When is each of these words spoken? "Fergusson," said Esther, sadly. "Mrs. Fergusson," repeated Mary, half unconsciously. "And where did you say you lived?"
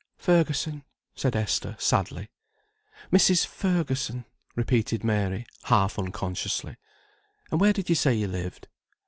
"Fergusson," 0.17 0.83
said 1.13 1.35
Esther, 1.35 1.75
sadly. 1.77 2.31
"Mrs. 3.13 3.45
Fergusson," 3.45 4.25
repeated 4.55 5.03
Mary, 5.03 5.45
half 5.65 5.99
unconsciously. 5.99 6.75
"And 7.51 7.61
where 7.61 7.71
did 7.71 7.87
you 7.87 7.93
say 7.93 8.15
you 8.15 8.27
lived?" 8.27 8.67